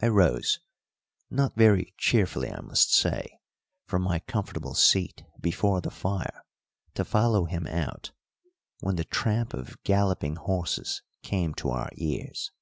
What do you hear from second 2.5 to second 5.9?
I must say, from my comfortable seat before the